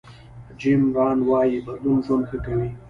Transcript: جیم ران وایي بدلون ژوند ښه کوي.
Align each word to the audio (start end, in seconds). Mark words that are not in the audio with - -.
جیم 0.59 0.81
ران 0.95 1.17
وایي 1.29 1.57
بدلون 1.67 1.97
ژوند 2.05 2.23
ښه 2.29 2.37
کوي. 2.45 2.69